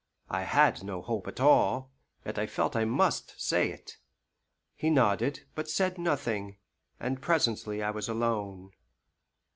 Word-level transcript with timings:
I 0.31 0.45
had 0.45 0.83
no 0.83 1.03
hope 1.03 1.27
at 1.27 1.39
all, 1.39 1.91
yet 2.25 2.39
I 2.39 2.47
felt 2.47 2.75
I 2.75 2.85
must 2.85 3.39
say 3.39 3.69
it. 3.69 3.97
He 4.75 4.89
nodded, 4.89 5.41
but 5.53 5.69
said 5.69 5.99
nothing, 5.99 6.57
and 6.99 7.21
presently 7.21 7.83
I 7.83 7.91
was 7.91 8.09
alone. 8.09 8.71